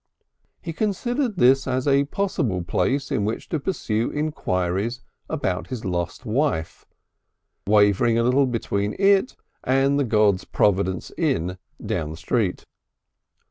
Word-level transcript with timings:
He 0.63 0.73
considered 0.73 1.35
this 1.35 1.67
as 1.67 1.87
a 1.87 2.05
possible 2.05 2.63
place 2.63 3.11
in 3.11 3.23
which 3.23 3.49
to 3.49 3.59
prosecute 3.59 4.15
enquiries 4.15 5.01
about 5.29 5.67
his 5.67 5.85
lost 5.85 6.25
wife, 6.25 6.87
wavering 7.67 8.17
a 8.17 8.23
little 8.23 8.47
between 8.47 8.95
it 8.97 9.35
and 9.63 9.99
the 9.99 10.03
God's 10.03 10.43
Providence 10.43 11.11
Inn 11.19 11.59
down 11.85 12.09
the 12.09 12.17
street. 12.17 12.65